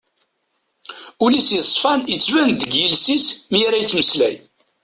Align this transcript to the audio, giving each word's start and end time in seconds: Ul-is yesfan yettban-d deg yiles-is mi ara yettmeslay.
Ul-is 1.23 1.49
yesfan 1.55 2.01
yettban-d 2.11 2.59
deg 2.63 2.71
yiles-is 2.79 3.25
mi 3.51 3.59
ara 3.67 3.81
yettmeslay. 3.81 4.35